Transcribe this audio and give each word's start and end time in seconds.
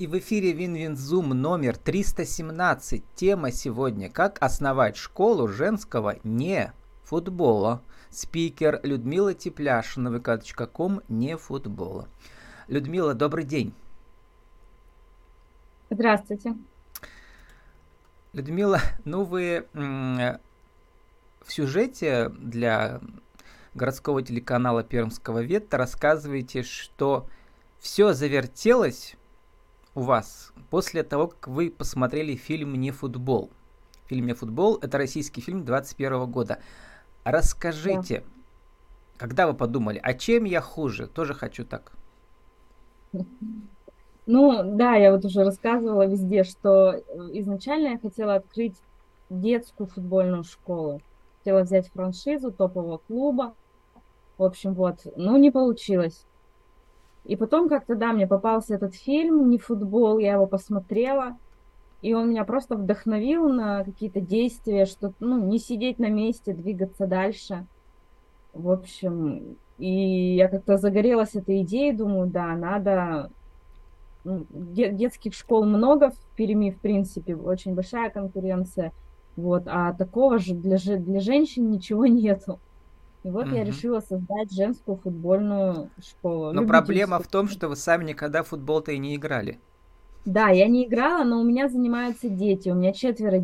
И 0.00 0.06
в 0.06 0.18
эфире 0.18 0.52
Win-Win 0.52 1.00
Zoom 1.00 1.28
номер 1.28 1.76
317. 1.76 3.04
Тема 3.14 3.52
сегодня 3.52 4.08
«Как 4.08 4.38
основать 4.42 4.96
школу 4.96 5.46
женского 5.46 6.16
не 6.24 6.72
футбола». 7.04 7.82
Спикер 8.08 8.80
Людмила 8.82 9.34
Тепляшина, 9.34 10.08
vk.com, 10.08 11.02
не 11.08 11.36
футбола. 11.36 12.08
Людмила, 12.66 13.12
добрый 13.12 13.44
день. 13.44 13.74
Здравствуйте. 15.90 16.56
Людмила, 18.32 18.80
ну 19.04 19.24
вы 19.24 19.66
в 19.74 20.40
сюжете 21.46 22.30
для 22.30 23.02
городского 23.74 24.22
телеканала 24.22 24.82
Пермского 24.82 25.42
Ветта 25.42 25.76
рассказываете, 25.76 26.62
что 26.62 27.28
все 27.78 28.14
завертелось 28.14 29.18
у 30.00 30.02
вас 30.02 30.54
после 30.70 31.02
того, 31.02 31.28
как 31.28 31.48
вы 31.48 31.70
посмотрели 31.70 32.34
фильм 32.34 32.74
«Не 32.74 32.90
футбол». 32.90 33.50
Фильм 34.06 34.26
«Не 34.26 34.32
футбол»— 34.32 34.78
это 34.82 34.96
российский 34.96 35.42
фильм 35.42 35.62
21 35.66 36.30
года. 36.30 36.58
Расскажите, 37.22 38.20
да. 38.20 38.24
когда 39.18 39.46
вы 39.46 39.52
подумали, 39.52 40.00
а 40.02 40.14
чем 40.14 40.44
я 40.44 40.62
хуже? 40.62 41.06
Тоже 41.06 41.34
хочу 41.34 41.66
так. 41.66 41.92
Ну, 44.24 44.62
да, 44.64 44.94
я 44.94 45.12
вот 45.12 45.26
уже 45.26 45.44
рассказывала 45.44 46.06
везде, 46.06 46.44
что 46.44 46.92
э, 46.92 47.02
изначально 47.40 47.88
я 47.88 47.98
хотела 47.98 48.36
открыть 48.36 48.76
детскую 49.28 49.86
футбольную 49.86 50.44
школу. 50.44 51.02
Хотела 51.38 51.60
взять 51.60 51.88
франшизу 51.88 52.52
топового 52.52 52.98
клуба. 52.98 53.54
В 54.38 54.44
общем, 54.44 54.72
вот, 54.72 55.00
ну, 55.16 55.36
не 55.36 55.50
получилось. 55.50 56.24
И 57.24 57.36
потом 57.36 57.68
как-то, 57.68 57.94
да, 57.94 58.12
мне 58.12 58.26
попался 58.26 58.74
этот 58.74 58.94
фильм, 58.94 59.50
не 59.50 59.58
футбол, 59.58 60.18
я 60.18 60.34
его 60.34 60.46
посмотрела, 60.46 61.36
и 62.02 62.14
он 62.14 62.30
меня 62.30 62.44
просто 62.44 62.76
вдохновил 62.76 63.48
на 63.48 63.84
какие-то 63.84 64.20
действия, 64.20 64.86
что, 64.86 65.12
ну, 65.20 65.38
не 65.38 65.58
сидеть 65.58 65.98
на 65.98 66.08
месте, 66.08 66.54
двигаться 66.54 67.06
дальше. 67.06 67.66
В 68.54 68.70
общем, 68.70 69.56
и 69.78 70.34
я 70.36 70.48
как-то 70.48 70.76
загорелась 70.76 71.34
этой 71.34 71.62
идеей, 71.62 71.92
думаю, 71.92 72.28
да, 72.28 72.54
надо... 72.56 73.30
Ну, 74.22 74.46
детских 74.50 75.32
школ 75.32 75.64
много 75.64 76.10
в 76.10 76.36
Перми, 76.36 76.70
в 76.70 76.78
принципе, 76.78 77.34
очень 77.34 77.74
большая 77.74 78.10
конкуренция, 78.10 78.92
вот, 79.34 79.62
а 79.64 79.94
такого 79.94 80.38
же 80.38 80.54
для, 80.54 80.76
для 80.76 81.20
женщин 81.20 81.70
ничего 81.70 82.04
нету. 82.06 82.60
И 83.22 83.30
вот 83.30 83.46
угу. 83.46 83.54
я 83.54 83.64
решила 83.64 84.00
создать 84.00 84.52
женскую 84.52 84.96
футбольную 84.96 85.90
школу. 86.02 86.52
Но 86.52 86.66
проблема 86.66 87.18
в 87.18 87.26
том, 87.26 87.48
что 87.48 87.68
вы 87.68 87.76
сами 87.76 88.04
никогда 88.04 88.42
в 88.42 88.48
футбол-то 88.48 88.92
и 88.92 88.98
не 88.98 89.16
играли. 89.16 89.58
Да, 90.24 90.48
я 90.48 90.68
не 90.68 90.86
играла, 90.86 91.24
но 91.24 91.40
у 91.40 91.44
меня 91.44 91.68
занимаются 91.68 92.28
дети. 92.28 92.68
У 92.70 92.74
меня 92.74 92.92
четверо 92.92 93.42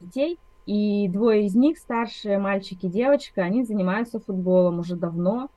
детей, 0.00 0.38
и 0.66 1.08
двое 1.08 1.46
из 1.46 1.54
них, 1.54 1.78
старшие 1.78 2.38
мальчик 2.38 2.82
и 2.82 2.88
девочка, 2.88 3.42
они 3.42 3.64
занимаются 3.64 4.20
футболом 4.20 4.78
уже 4.78 4.96
давно. 4.96 5.50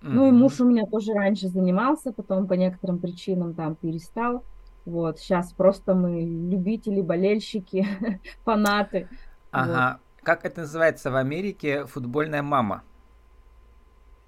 Mm-hmm. 0.00 0.08
Ну 0.10 0.28
и 0.28 0.30
муж 0.30 0.60
у 0.60 0.64
меня 0.64 0.86
тоже 0.86 1.12
раньше 1.12 1.48
занимался, 1.48 2.12
потом 2.12 2.46
по 2.46 2.54
некоторым 2.54 2.98
причинам 2.98 3.54
там 3.54 3.74
перестал. 3.74 4.44
Вот, 4.84 5.18
сейчас 5.18 5.52
просто 5.52 5.94
мы 5.94 6.22
любители, 6.22 7.00
болельщики, 7.00 7.86
фанаты. 8.44 9.08
Ага. 9.50 9.98
Вот. 10.00 10.24
Как 10.24 10.44
это 10.44 10.62
называется 10.62 11.10
в 11.10 11.16
Америке? 11.16 11.84
Футбольная 11.86 12.42
мама. 12.42 12.82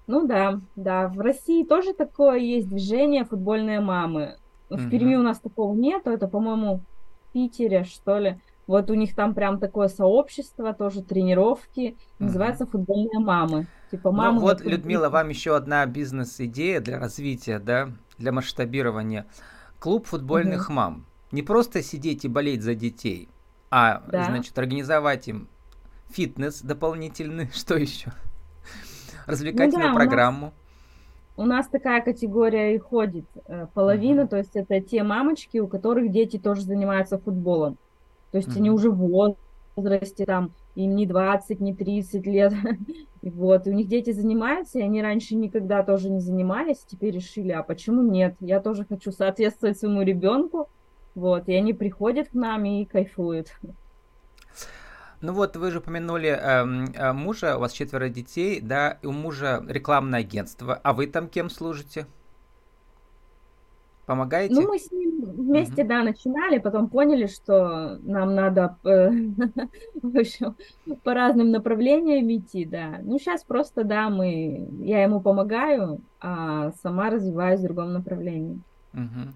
Ну 0.07 0.27
да, 0.27 0.59
да. 0.75 1.07
В 1.07 1.19
России 1.19 1.63
тоже 1.63 1.93
такое 1.93 2.37
есть 2.37 2.67
движение 2.67 3.25
футбольные 3.25 3.79
мамы. 3.79 4.37
В 4.69 4.75
угу. 4.75 4.89
Перми 4.89 5.15
у 5.15 5.21
нас 5.21 5.39
такого 5.39 5.75
нету, 5.75 6.11
это, 6.11 6.27
по-моему, 6.27 6.77
в 6.77 7.33
Питере, 7.33 7.83
что 7.83 8.17
ли. 8.19 8.39
Вот 8.67 8.89
у 8.89 8.93
них 8.93 9.15
там 9.15 9.33
прям 9.33 9.59
такое 9.59 9.89
сообщество, 9.89 10.73
тоже 10.73 11.01
тренировки, 11.03 11.97
угу. 12.19 12.25
называется 12.25 12.65
футбольные 12.65 13.19
мамы. 13.19 13.67
Типа 13.91 14.11
мамы. 14.11 14.35
Ну, 14.35 14.41
вот, 14.41 14.61
Людмила, 14.61 15.09
вам 15.09 15.29
еще 15.29 15.55
одна 15.55 15.85
бизнес-идея 15.85 16.79
для 16.79 16.99
развития, 16.99 17.59
да, 17.59 17.89
для 18.17 18.31
масштабирования. 18.31 19.25
Клуб 19.79 20.07
футбольных 20.07 20.67
угу. 20.67 20.73
мам. 20.73 21.05
Не 21.31 21.41
просто 21.41 21.81
сидеть 21.81 22.25
и 22.25 22.27
болеть 22.27 22.61
за 22.61 22.75
детей, 22.75 23.29
а, 23.69 24.03
да. 24.07 24.25
значит, 24.25 24.57
организовать 24.57 25.27
им 25.27 25.47
фитнес 26.09 26.61
дополнительный, 26.61 27.49
что 27.53 27.75
еще? 27.75 28.13
Развлекательную 29.31 29.89
ну, 29.89 29.93
да, 29.93 29.95
программу. 29.95 30.53
У 31.37 31.43
нас, 31.43 31.45
у 31.45 31.45
нас 31.45 31.67
такая 31.67 32.01
категория 32.01 32.75
и 32.75 32.77
ходит. 32.77 33.25
Э, 33.47 33.67
половина, 33.73 34.21
mm-hmm. 34.21 34.27
то 34.27 34.37
есть 34.37 34.55
это 34.55 34.79
те 34.81 35.03
мамочки, 35.03 35.57
у 35.57 35.67
которых 35.67 36.11
дети 36.11 36.37
тоже 36.37 36.61
занимаются 36.61 37.17
футболом. 37.17 37.77
То 38.31 38.37
есть 38.37 38.49
mm-hmm. 38.49 38.57
они 38.57 38.69
уже 38.69 38.91
в 38.91 39.35
возрасте 39.75 40.25
там, 40.25 40.51
им 40.75 40.95
не 40.95 41.05
20, 41.05 41.59
не 41.59 41.73
30 41.73 42.25
лет. 42.27 42.53
и 43.21 43.29
вот, 43.29 43.67
и 43.67 43.69
у 43.71 43.73
них 43.73 43.87
дети 43.87 44.11
занимаются, 44.11 44.79
и 44.79 44.83
они 44.83 45.01
раньше 45.01 45.35
никогда 45.35 45.83
тоже 45.83 46.09
не 46.09 46.19
занимались, 46.19 46.85
теперь 46.85 47.15
решили, 47.15 47.51
а 47.51 47.63
почему 47.63 48.03
нет? 48.03 48.35
Я 48.39 48.59
тоже 48.59 48.85
хочу 48.85 49.11
соответствовать 49.11 49.77
своему 49.77 50.01
ребенку. 50.03 50.69
Вот, 51.13 51.49
и 51.49 51.53
они 51.53 51.73
приходят 51.73 52.29
к 52.29 52.33
нам 52.33 52.63
и 52.63 52.85
кайфуют. 52.85 53.47
Ну 55.21 55.33
вот 55.33 55.55
вы 55.55 55.69
же 55.69 55.79
упомянули 55.79 56.29
э, 56.29 56.65
э, 56.95 57.13
мужа, 57.13 57.57
у 57.57 57.59
вас 57.59 57.73
четверо 57.73 58.09
детей, 58.09 58.59
да, 58.59 58.97
и 59.03 59.05
у 59.05 59.11
мужа 59.11 59.63
рекламное 59.67 60.21
агентство, 60.21 60.79
а 60.81 60.93
вы 60.93 61.05
там 61.05 61.27
кем 61.27 61.49
служите? 61.49 62.07
Помогаете? 64.07 64.55
Ну, 64.55 64.67
мы 64.67 64.79
с 64.79 64.91
ним 64.91 65.23
вместе, 65.23 65.83
угу. 65.83 65.89
да, 65.89 66.03
начинали, 66.03 66.57
потом 66.57 66.89
поняли, 66.89 67.27
что 67.27 67.99
нам 68.01 68.33
надо, 68.33 68.77
э, 68.83 69.11
по 71.03 71.13
разным 71.13 71.51
направлениям 71.51 72.27
идти, 72.35 72.65
да. 72.65 72.99
Ну, 73.03 73.19
сейчас 73.19 73.43
просто, 73.43 73.83
да, 73.83 74.09
мы, 74.09 74.67
я 74.79 75.03
ему 75.03 75.21
помогаю, 75.21 76.01
а 76.19 76.71
сама 76.81 77.11
развиваюсь 77.11 77.59
в 77.59 77.63
другом 77.63 77.93
направлении. 77.93 78.59
Угу. 78.93 79.33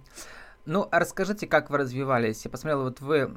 Ну, 0.65 0.87
а 0.89 0.99
расскажите, 0.99 1.45
как 1.45 1.69
вы 1.69 1.77
развивались? 1.77 2.43
Я 2.43 2.49
посмотрел, 2.51 2.83
вот 2.83 2.99
вы, 2.99 3.31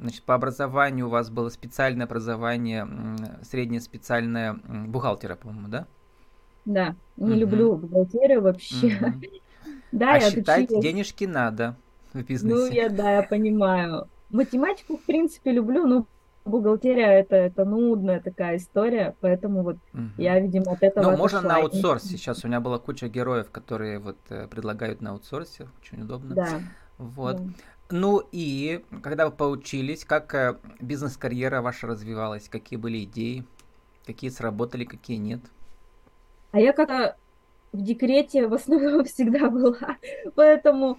значит, 0.00 0.22
по 0.22 0.34
образованию 0.34 1.06
у 1.06 1.10
вас 1.10 1.28
было 1.28 1.48
специальное 1.48 2.06
образование, 2.06 2.86
среднее 3.42 3.80
специальное 3.80 4.54
бухгалтера, 4.54 5.34
по-моему, 5.34 5.68
да? 5.68 5.86
Да, 6.64 6.94
не 7.16 7.32
угу. 7.32 7.40
люблю 7.40 7.76
бухгалтерию 7.76 8.42
вообще. 8.42 8.86
Угу. 8.86 9.14
Да, 9.92 10.12
а 10.12 10.18
я 10.18 10.30
считать 10.30 10.66
отучилась. 10.66 10.84
денежки 10.84 11.24
надо 11.24 11.76
в 12.12 12.22
бизнесе. 12.22 12.54
Ну, 12.54 12.66
я, 12.66 12.88
да, 12.88 13.16
я 13.16 13.22
понимаю. 13.24 14.06
Математику, 14.30 14.96
в 14.96 15.02
принципе, 15.02 15.50
люблю, 15.50 15.84
но 15.84 16.06
бухгалтерия 16.44 17.20
это, 17.20 17.36
это 17.36 17.64
нудная 17.64 18.20
такая 18.20 18.56
история, 18.56 19.14
поэтому 19.20 19.62
вот 19.62 19.76
угу. 19.92 20.02
я, 20.16 20.38
видимо, 20.40 20.72
от 20.72 20.82
этого. 20.82 21.10
Ну, 21.10 21.16
можно 21.16 21.40
на 21.40 21.56
аутсорсе. 21.56 22.08
Сейчас 22.08 22.44
у 22.44 22.48
меня 22.48 22.60
была 22.60 22.78
куча 22.78 23.08
героев, 23.08 23.50
которые 23.50 23.98
вот 23.98 24.18
э, 24.30 24.46
предлагают 24.48 25.00
на 25.00 25.10
аутсорсе, 25.10 25.68
очень 25.80 26.02
удобно. 26.02 26.34
Да. 26.34 26.60
Вот. 26.98 27.36
Да. 27.36 27.52
Ну 27.90 28.22
и 28.30 28.84
когда 29.02 29.26
вы 29.26 29.32
поучились, 29.32 30.04
как 30.04 30.34
э, 30.34 30.56
бизнес-карьера 30.80 31.60
ваша 31.60 31.86
развивалась, 31.86 32.48
какие 32.48 32.78
были 32.78 33.04
идеи, 33.04 33.44
какие 34.06 34.30
сработали, 34.30 34.84
какие 34.84 35.16
нет? 35.16 35.40
А 36.52 36.60
я 36.60 36.72
как-то 36.72 37.16
в 37.72 37.82
декрете 37.82 38.46
в 38.46 38.54
основном 38.54 39.04
всегда 39.06 39.50
была, 39.50 39.96
поэтому 40.34 40.98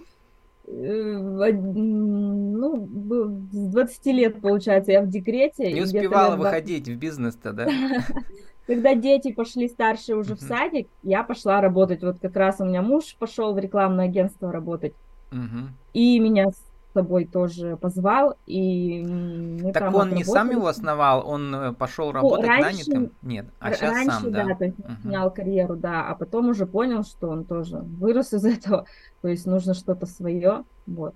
ну, 0.66 1.48
с 3.50 3.72
20 3.72 4.06
лет, 4.06 4.40
получается, 4.40 4.92
я 4.92 5.02
в 5.02 5.08
декрете. 5.08 5.72
Не 5.72 5.82
успевала 5.82 6.36
выходить 6.36 6.88
в 6.88 6.96
бизнес-то, 6.96 7.52
да? 7.52 7.68
Когда 8.66 8.94
дети 8.94 9.32
пошли 9.32 9.68
старшие 9.68 10.16
уже 10.16 10.36
в 10.36 10.40
садик, 10.40 10.88
я 11.02 11.24
пошла 11.24 11.60
работать. 11.60 12.02
Вот 12.02 12.20
как 12.20 12.36
раз 12.36 12.60
у 12.60 12.64
меня 12.64 12.80
муж 12.80 13.16
пошел 13.18 13.52
в 13.54 13.58
рекламное 13.58 14.06
агентство 14.06 14.52
работать. 14.52 14.94
И 15.92 16.20
меня 16.20 16.46
собой 16.92 17.24
тоже 17.24 17.76
позвал, 17.76 18.36
и 18.46 19.02
мы 19.02 19.72
Так 19.72 19.94
он 19.94 20.10
не 20.10 20.24
сам 20.24 20.50
его 20.50 20.66
основал, 20.66 21.28
он 21.28 21.54
э, 21.54 21.72
пошел 21.72 22.12
работать 22.12 22.46
ну, 22.46 22.48
раньше, 22.48 22.90
нанятым? 22.90 23.12
Нет, 23.22 23.46
а 23.60 23.72
сейчас 23.72 23.90
раньше, 23.92 24.20
сам, 24.20 24.32
да? 24.32 24.44
да, 24.44 24.54
то 24.54 24.64
есть 24.64 24.78
угу. 24.78 24.92
снял 25.02 25.30
карьеру, 25.30 25.76
да, 25.76 26.06
а 26.08 26.14
потом 26.14 26.48
уже 26.48 26.66
понял, 26.66 27.04
что 27.04 27.28
он 27.28 27.44
тоже 27.44 27.78
вырос 27.78 28.32
из 28.32 28.44
этого, 28.44 28.86
то 29.22 29.28
есть 29.28 29.46
нужно 29.46 29.74
что-то 29.74 30.06
свое, 30.06 30.64
вот. 30.86 31.14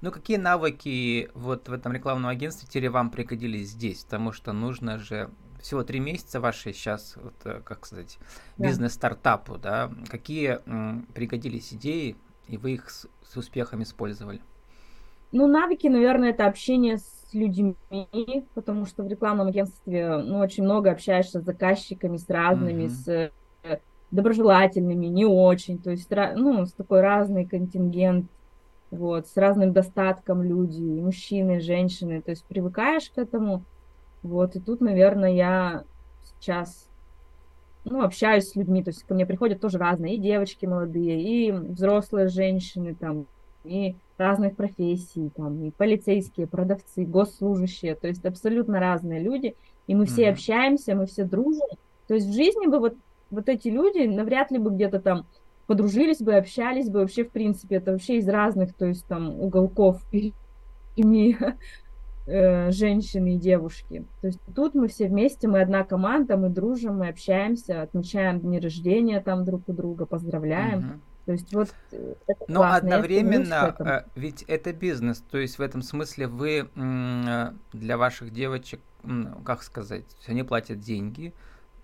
Ну, 0.00 0.10
какие 0.10 0.36
навыки 0.36 1.30
вот 1.34 1.68
в 1.68 1.72
этом 1.72 1.92
рекламном 1.92 2.28
агентстве 2.28 2.66
теперь 2.68 2.90
вам 2.90 3.10
пригодились 3.10 3.70
здесь? 3.70 4.02
Потому 4.02 4.32
что 4.32 4.52
нужно 4.52 4.98
же 4.98 5.30
всего 5.60 5.84
три 5.84 6.00
месяца 6.00 6.40
ваши 6.40 6.72
сейчас, 6.72 7.16
вот, 7.16 7.34
э, 7.44 7.60
как 7.64 7.86
сказать, 7.86 8.18
бизнес-стартапу, 8.58 9.58
да? 9.58 9.92
Какие 10.10 10.58
м, 10.66 11.06
пригодились 11.14 11.72
идеи, 11.72 12.16
и 12.48 12.56
вы 12.56 12.72
их 12.72 12.90
с, 12.90 13.06
с 13.22 13.36
успехом 13.36 13.84
использовали? 13.84 14.42
Ну, 15.32 15.46
навыки, 15.46 15.86
наверное, 15.86 16.30
это 16.30 16.46
общение 16.46 16.98
с 16.98 17.28
людьми, 17.32 17.74
потому 18.54 18.84
что 18.84 19.02
в 19.02 19.08
рекламном 19.08 19.48
агентстве 19.48 20.18
ну, 20.18 20.38
очень 20.38 20.64
много 20.64 20.90
общаешься 20.90 21.40
с 21.40 21.44
заказчиками, 21.44 22.18
с 22.18 22.28
разными, 22.28 22.84
mm-hmm. 22.84 22.88
с 22.88 23.08
э, 23.08 23.30
доброжелательными, 24.10 25.06
не 25.06 25.24
очень, 25.24 25.78
то 25.78 25.90
есть 25.90 26.08
ну, 26.10 26.66
с 26.66 26.72
такой 26.72 27.00
разный 27.00 27.46
контингент 27.46 28.30
вот, 28.92 29.26
с 29.26 29.36
разным 29.38 29.72
достатком 29.72 30.42
люди, 30.42 30.82
мужчины, 30.82 31.60
женщины, 31.60 32.20
то 32.20 32.30
есть 32.30 32.44
привыкаешь 32.44 33.10
к 33.10 33.16
этому, 33.16 33.64
вот, 34.22 34.54
и 34.54 34.60
тут, 34.60 34.82
наверное, 34.82 35.32
я 35.32 35.84
сейчас, 36.20 36.90
ну, 37.86 38.02
общаюсь 38.02 38.50
с 38.50 38.54
людьми, 38.54 38.84
то 38.84 38.90
есть 38.90 39.04
ко 39.04 39.14
мне 39.14 39.24
приходят 39.24 39.62
тоже 39.62 39.78
разные, 39.78 40.16
и 40.16 40.20
девочки 40.20 40.66
молодые, 40.66 41.22
и 41.22 41.50
взрослые 41.50 42.28
женщины, 42.28 42.94
там, 42.94 43.26
и 43.64 43.96
разных 44.22 44.56
профессий, 44.56 45.30
там, 45.36 45.64
и 45.64 45.70
полицейские, 45.70 46.46
продавцы, 46.46 47.04
госслужащие, 47.04 47.94
то 47.94 48.08
есть 48.08 48.24
абсолютно 48.24 48.80
разные 48.80 49.20
люди, 49.20 49.54
и 49.86 49.94
мы 49.94 50.06
все 50.06 50.24
mm-hmm. 50.24 50.32
общаемся, 50.32 50.94
мы 50.94 51.06
все 51.06 51.24
дружим, 51.24 51.68
то 52.08 52.14
есть 52.14 52.26
в 52.28 52.32
жизни 52.32 52.66
бы 52.66 52.78
вот, 52.78 52.96
вот 53.30 53.48
эти 53.48 53.68
люди 53.68 54.06
навряд 54.06 54.50
ли 54.50 54.58
бы 54.58 54.70
где-то 54.70 55.00
там 55.00 55.26
подружились 55.66 56.18
бы, 56.18 56.34
общались 56.34 56.88
бы 56.88 57.00
вообще, 57.00 57.24
в 57.24 57.30
принципе, 57.30 57.76
это 57.76 57.92
вообще 57.92 58.18
из 58.18 58.28
разных, 58.28 58.74
то 58.74 58.86
есть 58.86 59.06
там 59.06 59.40
уголков 59.40 60.02
ими 60.96 61.36
э, 62.26 62.70
женщины 62.70 63.34
и 63.34 63.38
девушки. 63.38 64.04
То 64.20 64.26
есть 64.28 64.40
тут 64.54 64.74
мы 64.74 64.88
все 64.88 65.08
вместе, 65.08 65.48
мы 65.48 65.60
одна 65.62 65.84
команда, 65.84 66.36
мы 66.36 66.48
дружим, 66.48 66.98
мы 66.98 67.08
общаемся, 67.08 67.82
отмечаем 67.82 68.40
дни 68.40 68.60
рождения 68.60 69.20
там 69.20 69.44
друг 69.44 69.62
у 69.68 69.72
друга, 69.72 70.06
поздравляем. 70.06 70.78
Угу. 70.78 71.00
То 71.24 71.32
есть 71.32 71.54
вот 71.54 71.72
э, 71.92 72.14
это 72.26 72.44
Но 72.48 72.60
классно. 72.60 72.76
одновременно 72.76 73.76
э, 73.78 74.02
ведь 74.16 74.42
это 74.42 74.72
бизнес, 74.72 75.22
то 75.30 75.38
есть 75.38 75.58
в 75.58 75.62
этом 75.62 75.82
смысле 75.82 76.26
вы 76.26 76.68
для 77.72 77.96
ваших 77.96 78.32
девочек, 78.32 78.80
как 79.44 79.62
сказать, 79.62 80.04
они 80.26 80.42
платят 80.42 80.80
деньги, 80.80 81.32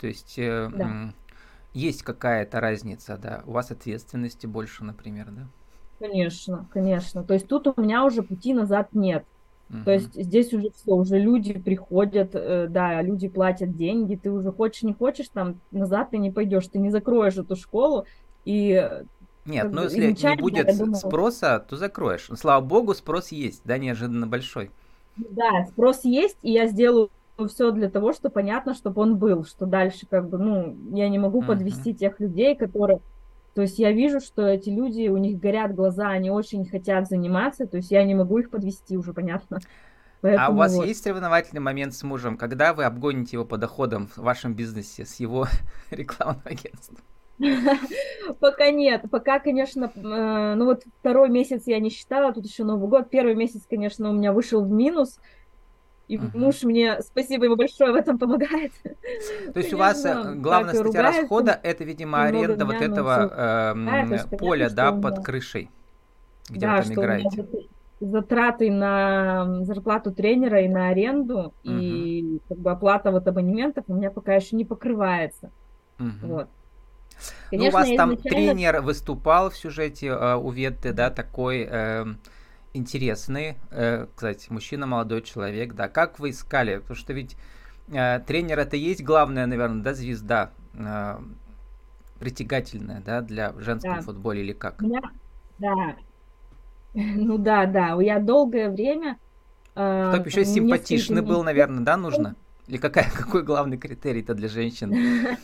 то 0.00 0.06
есть 0.06 0.36
да. 0.36 1.12
есть 1.72 2.02
какая-то 2.02 2.60
разница, 2.60 3.16
да, 3.16 3.42
у 3.46 3.52
вас 3.52 3.70
ответственности 3.70 4.46
больше, 4.46 4.84
например, 4.84 5.28
да? 5.30 5.46
Конечно, 5.98 6.68
конечно. 6.72 7.24
То 7.24 7.34
есть 7.34 7.48
тут 7.48 7.66
у 7.66 7.80
меня 7.80 8.04
уже 8.04 8.22
пути 8.22 8.54
назад 8.54 8.90
нет. 8.92 9.24
Uh-huh. 9.68 9.84
То 9.84 9.92
есть 9.92 10.14
здесь 10.14 10.52
уже 10.54 10.70
все, 10.70 10.94
уже 10.94 11.18
люди 11.18 11.52
приходят, 11.52 12.30
э, 12.32 12.68
да, 12.70 13.02
люди 13.02 13.28
платят 13.28 13.76
деньги, 13.76 14.16
ты 14.16 14.30
уже 14.30 14.50
хочешь, 14.50 14.82
не 14.82 14.94
хочешь, 14.94 15.28
там 15.28 15.60
назад 15.72 16.10
ты 16.10 16.18
не 16.18 16.30
пойдешь, 16.30 16.68
ты 16.68 16.78
не 16.78 16.90
закроешь 16.90 17.36
эту 17.36 17.54
школу, 17.54 18.06
и 18.46 18.90
нет, 19.48 19.72
ну 19.72 19.84
если 19.84 20.12
не 20.12 20.36
будет 20.36 20.70
спроса, 20.96 21.64
то 21.68 21.76
закроешь. 21.76 22.26
Ну, 22.28 22.36
слава 22.36 22.64
богу, 22.64 22.94
спрос 22.94 23.28
есть, 23.28 23.62
да, 23.64 23.78
неожиданно 23.78 24.26
большой. 24.26 24.70
Да, 25.16 25.66
спрос 25.70 26.04
есть, 26.04 26.38
и 26.42 26.52
я 26.52 26.68
сделаю 26.68 27.10
все 27.48 27.70
для 27.70 27.88
того, 27.88 28.12
что 28.12 28.30
понятно, 28.30 28.74
чтобы 28.74 29.02
он 29.02 29.16
был, 29.16 29.44
что 29.44 29.66
дальше 29.66 30.06
как 30.08 30.28
бы, 30.28 30.38
ну, 30.38 30.76
я 30.92 31.08
не 31.08 31.18
могу 31.18 31.42
uh-huh. 31.42 31.46
подвести 31.46 31.94
тех 31.94 32.20
людей, 32.20 32.56
которые 32.56 33.00
то 33.58 33.62
есть 33.62 33.80
я 33.80 33.90
вижу, 33.90 34.20
что 34.20 34.46
эти 34.46 34.70
люди, 34.70 35.08
у 35.08 35.16
них 35.16 35.40
горят 35.40 35.74
глаза, 35.74 36.10
они 36.10 36.30
очень 36.30 36.64
хотят 36.64 37.08
заниматься, 37.08 37.66
то 37.66 37.78
есть 37.78 37.90
я 37.90 38.04
не 38.04 38.14
могу 38.14 38.38
их 38.38 38.50
подвести 38.50 38.96
уже, 38.96 39.12
понятно. 39.12 39.58
Поэтому 40.20 40.46
а 40.46 40.50
у 40.50 40.54
вас 40.54 40.74
вот. 40.74 40.86
есть 40.86 41.02
соревновательный 41.02 41.60
момент 41.60 41.92
с 41.94 42.04
мужем, 42.04 42.36
когда 42.36 42.72
вы 42.72 42.84
обгоните 42.84 43.36
его 43.36 43.44
по 43.44 43.56
доходам 43.56 44.06
в 44.06 44.18
вашем 44.18 44.54
бизнесе 44.54 45.04
с 45.04 45.16
его 45.16 45.48
рекламным 45.90 46.42
агентством? 46.44 46.98
Пока 48.40 48.70
нет. 48.70 49.04
Пока, 49.10 49.38
конечно, 49.38 49.90
э, 49.94 50.54
ну 50.54 50.64
вот 50.64 50.82
второй 51.00 51.28
месяц 51.28 51.62
я 51.66 51.78
не 51.78 51.90
считала, 51.90 52.32
тут 52.32 52.44
еще 52.44 52.64
Новый 52.64 52.88
год. 52.88 53.10
Первый 53.10 53.34
месяц, 53.34 53.62
конечно, 53.68 54.10
у 54.10 54.12
меня 54.12 54.32
вышел 54.32 54.64
в 54.64 54.70
минус. 54.70 55.18
И 56.08 56.16
uh-huh. 56.16 56.30
муж 56.34 56.62
мне, 56.62 57.00
спасибо 57.02 57.44
ему 57.44 57.56
большое, 57.56 57.92
в 57.92 57.94
этом 57.94 58.18
помогает. 58.18 58.72
То 59.52 59.60
есть 59.60 59.74
у 59.74 59.76
вас 59.76 60.04
э, 60.06 60.34
главная 60.36 60.74
статья 60.74 61.02
расхода 61.02 61.60
это, 61.62 61.84
видимо, 61.84 62.24
аренда 62.24 62.64
вот 62.64 62.80
этого 62.80 63.74
э, 63.76 64.36
поля, 64.38 64.70
да, 64.70 64.90
под 64.92 65.22
крышей, 65.22 65.70
где 66.48 66.60
да, 66.60 66.76
вы 66.78 66.94
там 66.94 67.04
играете. 67.04 67.46
Затраты 68.00 68.70
на 68.70 69.64
зарплату 69.64 70.12
тренера 70.12 70.62
и 70.62 70.68
на 70.68 70.88
аренду, 70.88 71.52
uh-huh. 71.64 71.80
и 71.80 72.40
как 72.48 72.58
бы 72.58 72.70
оплата 72.70 73.10
вот 73.10 73.26
абонементов 73.26 73.84
у 73.88 73.94
меня 73.94 74.10
пока 74.10 74.34
еще 74.34 74.56
не 74.56 74.64
покрывается. 74.64 75.50
Uh-huh. 75.98 76.12
Вот. 76.22 76.48
Конечно, 77.50 77.64
ну, 77.64 77.68
у 77.68 77.70
вас 77.70 77.96
там 77.96 78.14
изначально... 78.14 78.20
тренер 78.30 78.80
выступал 78.80 79.50
в 79.50 79.56
сюжете 79.56 80.08
э, 80.08 80.36
у 80.36 80.50
Ветты, 80.50 80.92
да, 80.92 81.10
такой 81.10 81.66
э, 81.68 82.06
интересный, 82.74 83.56
э, 83.70 84.06
кстати, 84.14 84.50
мужчина, 84.50 84.86
молодой 84.86 85.22
человек, 85.22 85.74
да. 85.74 85.88
Как 85.88 86.18
вы 86.18 86.30
искали? 86.30 86.78
Потому 86.78 86.96
что 86.96 87.12
ведь 87.12 87.36
э, 87.88 88.20
тренер 88.26 88.58
это 88.58 88.76
есть 88.76 89.02
главная, 89.02 89.46
наверное, 89.46 89.82
да, 89.82 89.94
звезда 89.94 90.50
э, 90.74 91.18
притягательная, 92.18 93.02
да, 93.04 93.20
для 93.20 93.52
женского 93.58 93.96
да. 93.96 94.02
футбола 94.02 94.34
или 94.34 94.52
как? 94.52 94.76
Да, 94.78 95.00
да. 95.58 95.96
Ну 96.94 97.38
да, 97.38 97.66
да. 97.66 98.00
Я 98.00 98.18
долгое 98.18 98.70
время... 98.70 99.18
Э, 99.74 100.12
Чтоб 100.14 100.26
еще 100.26 100.44
симпатичный 100.44 101.22
был, 101.22 101.42
наверное, 101.42 101.84
да, 101.84 101.96
нужно? 101.96 102.34
Или 102.66 102.76
какая, 102.76 103.10
какой 103.14 103.42
главный 103.42 103.78
критерий-то 103.78 104.34
для 104.34 104.48
женщин? 104.48 104.94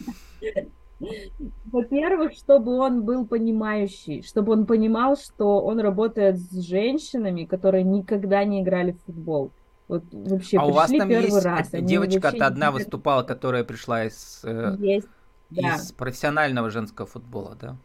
Во-первых, 1.67 2.33
чтобы 2.33 2.77
он 2.77 3.03
был 3.03 3.27
понимающий, 3.27 4.23
чтобы 4.23 4.53
он 4.53 4.67
понимал, 4.67 5.17
что 5.17 5.61
он 5.61 5.81
работает 5.81 6.39
с 6.39 6.61
женщинами, 6.61 7.45
которые 7.45 7.85
никогда 7.85 8.45
не 8.45 8.63
играли 8.63 8.93
в 8.93 9.03
футбол. 9.05 9.51
Вот 9.89 10.05
вообще 10.13 10.59
а 10.59 10.67
у 10.67 10.73
вас 10.73 10.91
там 10.91 11.09
первый 11.09 11.27
есть 11.27 11.45
раз. 11.45 11.69
девочка-то 11.73 12.47
одна 12.47 12.67
не... 12.69 12.73
выступала, 12.73 13.23
которая 13.23 13.65
пришла 13.65 14.05
из, 14.05 14.41
э, 14.45 14.77
есть, 14.79 15.09
да. 15.51 15.77
из 15.77 15.93
профессионального 15.93 16.71
женского 16.71 17.07
футбола, 17.07 17.57
да? 17.61 17.77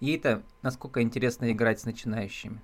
Ей-то 0.00 0.42
насколько 0.62 1.00
интересно 1.00 1.52
играть 1.52 1.80
с 1.80 1.84
начинающими. 1.84 2.60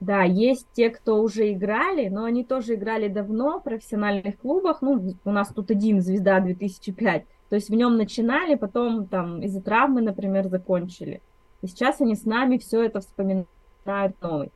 Да, 0.00 0.22
есть 0.22 0.68
те, 0.72 0.90
кто 0.90 1.20
уже 1.20 1.52
играли, 1.52 2.08
но 2.08 2.24
они 2.24 2.44
тоже 2.44 2.74
играли 2.74 3.08
давно 3.08 3.58
в 3.58 3.64
профессиональных 3.64 4.38
клубах. 4.38 4.80
Ну, 4.80 5.16
у 5.24 5.30
нас 5.30 5.48
тут 5.48 5.72
один 5.72 6.00
звезда 6.00 6.38
2005 6.38 7.24
то 7.48 7.56
есть 7.56 7.70
в 7.70 7.74
нем 7.74 7.96
начинали, 7.96 8.54
потом 8.54 9.06
там 9.06 9.42
из-за 9.42 9.60
травмы, 9.60 10.02
например, 10.02 10.48
закончили. 10.48 11.22
И 11.62 11.66
сейчас 11.66 12.00
они 12.00 12.14
с 12.14 12.24
нами 12.24 12.58
все 12.58 12.84
это 12.84 13.00
вспоминают 13.00 14.20
новый. 14.20 14.52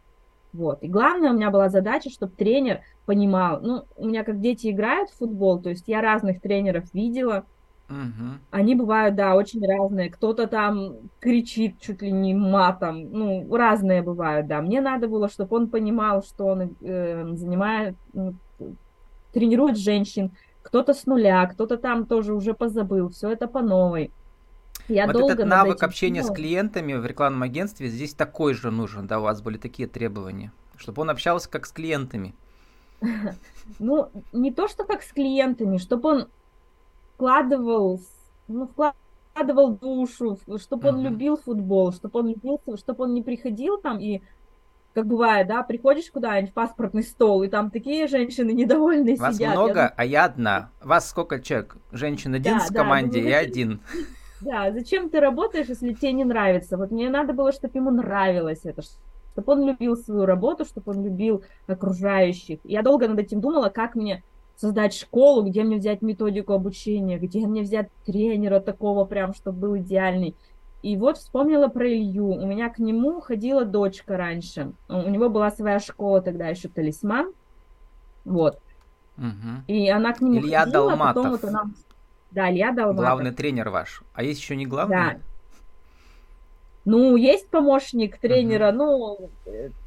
Вот. 0.53 0.83
И 0.83 0.89
главное 0.89 1.31
у 1.31 1.35
меня 1.35 1.51
была 1.51 1.69
задача, 1.69 2.11
чтобы 2.11 2.33
тренер 2.33 2.81
понимал, 3.07 3.61
ну, 3.63 3.85
у 3.97 4.07
меня 4.07 4.23
как 4.23 4.41
дети 4.41 4.71
играют 4.71 5.11
в 5.11 5.19
футбол, 5.19 5.61
то 5.61 5.71
есть 5.71 5.85
я 5.89 6.03
разных 6.03 6.41
тренеров 6.41 6.93
видела, 6.93 7.45
Угу. 7.93 8.39
Они 8.51 8.75
бывают, 8.75 9.17
да, 9.17 9.35
очень 9.35 9.65
разные. 9.67 10.09
Кто-то 10.09 10.47
там 10.47 11.11
кричит 11.21 11.79
чуть 11.81 12.01
ли 12.01 12.11
не 12.11 12.33
матом. 12.35 13.11
Ну, 13.11 13.55
разные 13.55 14.03
бывают, 14.03 14.47
да. 14.47 14.63
Мне 14.63 14.81
надо 14.81 15.09
было, 15.09 15.29
чтобы 15.29 15.57
он 15.57 15.69
понимал, 15.69 16.23
что 16.23 16.47
он 16.47 16.75
э, 16.81 17.27
занимает, 17.35 17.95
ну, 18.15 18.35
тренирует 19.33 19.77
женщин, 19.77 20.31
кто-то 20.63 20.95
с 20.95 21.07
нуля, 21.07 21.47
кто-то 21.47 21.77
там 21.77 22.07
тоже 22.07 22.35
уже 22.35 22.55
позабыл, 22.55 23.11
все 23.11 23.31
это 23.31 23.47
по 23.47 23.61
новой. 23.61 24.13
Я 24.89 25.07
вот 25.07 25.13
долго 25.13 25.35
этот 25.35 25.47
навык 25.47 25.83
общения 25.83 26.21
думала. 26.21 26.35
с 26.35 26.37
клиентами 26.37 26.95
в 26.95 27.07
рекламном 27.07 27.43
агентстве 27.43 27.89
здесь 27.89 28.15
такой 28.15 28.55
же 28.55 28.71
нужен, 28.71 29.07
да, 29.07 29.21
у 29.21 29.23
вас 29.23 29.41
были 29.41 29.59
такие 29.59 29.89
требования, 29.89 30.53
чтобы 30.77 31.03
он 31.03 31.11
общался 31.11 31.49
как 31.49 31.67
с 31.67 31.73
клиентами. 31.73 32.35
Ну, 33.79 34.11
не 34.33 34.51
то, 34.51 34.67
что 34.67 34.85
как 34.85 35.03
с 35.03 35.13
клиентами, 35.13 35.79
чтобы 35.79 36.09
он 36.09 36.29
вкладывал, 37.15 38.01
ну, 38.49 38.67
вкладывал 38.67 39.77
душу, 39.77 40.37
чтобы 40.59 40.89
он 40.89 41.01
любил 41.01 41.37
футбол, 41.37 41.93
чтобы 41.93 42.21
он 42.21 42.29
любил, 42.31 42.61
чтобы 42.77 43.05
он 43.05 43.15
не 43.15 43.23
приходил 43.23 43.79
там 43.79 44.01
и 44.01 44.21
как 44.95 45.07
бывает, 45.07 45.49
да, 45.49 45.63
приходишь 45.63 46.11
куда-нибудь 46.11 46.51
в 46.51 46.55
паспортный 46.55 47.03
стол, 47.03 47.43
и 47.43 47.49
там 47.49 47.71
такие 47.71 48.07
женщины 48.07 48.51
недовольные 48.51 49.17
Вас 49.17 49.35
сидят. 49.35 49.57
Вас 49.57 49.57
много, 49.57 49.81
я... 49.81 49.95
а 49.97 50.05
я 50.05 50.25
одна. 50.25 50.71
Вас 50.83 51.09
сколько 51.09 51.41
человек? 51.41 51.77
Женщин 51.93 52.35
один 52.35 52.59
да, 52.59 52.65
в 52.65 52.73
команде, 52.73 53.19
да, 53.19 53.25
ну, 53.25 53.29
я 53.31 53.39
один. 53.39 53.81
Да, 54.43 54.73
зачем 54.73 55.09
ты 55.09 55.21
работаешь, 55.21 55.69
если 55.69 55.93
тебе 55.93 56.13
не 56.13 56.25
нравится? 56.25 56.77
Вот 56.77 56.91
мне 56.91 57.09
надо 57.09 57.33
было, 57.33 57.53
чтобы 57.53 57.79
ему 57.79 57.93
нравилось 57.93 58.63
это, 58.65 58.83
чтобы 58.83 59.53
он 59.53 59.65
любил 59.65 59.97
свою 59.97 60.27
работу, 60.27 60.65
чтобы 60.65 60.91
он 60.91 61.05
любил 61.05 61.45
окружающих. 61.69 62.59
Я 62.65 62.83
долго 62.83 63.07
над 63.07 63.21
этим 63.21 63.41
думала, 63.41 63.69
как 63.69 63.95
мне 63.95 64.25
создать 64.57 64.95
школу, 64.95 65.43
где 65.43 65.63
мне 65.63 65.77
взять 65.77 66.03
методику 66.03 66.53
обучения, 66.53 67.19
где 67.19 67.47
мне 67.47 67.63
взять 67.63 67.89
тренера 68.05 68.61
такого 68.61 69.05
прям, 69.05 69.33
чтобы 69.35 69.59
был 69.59 69.79
идеальный. 69.79 70.35
И 70.83 70.97
вот 70.97 71.17
вспомнила 71.17 71.69
про 71.69 71.89
Илью. 71.89 72.27
У 72.27 72.47
меня 72.47 72.69
к 72.69 72.79
нему 72.79 73.21
ходила 73.21 73.65
дочка 73.65 74.17
раньше. 74.17 74.73
У 74.89 75.09
него 75.09 75.29
была 75.29 75.51
своя 75.51 75.79
школа 75.79 76.21
тогда 76.21 76.49
еще 76.49 76.69
талисман. 76.69 77.33
Вот. 78.25 78.59
Угу. 79.17 79.65
И 79.69 79.89
она 79.89 80.13
к 80.13 80.21
нему 80.21 80.41
Илья 80.41 80.65
ходила, 80.65 80.85
а 80.85 80.89
Долматов. 80.89 81.15
потом 81.15 81.31
вот 81.31 81.45
она... 81.45 81.63
Да, 82.33 82.51
Илья 82.51 82.73
Долматов. 82.73 83.05
Главный 83.05 83.31
тренер 83.31 83.69
ваш. 83.69 84.03
А 84.15 84.23
есть 84.25 84.41
еще 84.41 84.57
не 84.57 84.67
главный? 84.67 84.97
Да. 84.97 85.17
Ну, 86.85 87.15
есть 87.15 87.49
помощник 87.49 88.19
тренера, 88.19 88.73
uh 88.73 88.73
ну, 88.73 89.31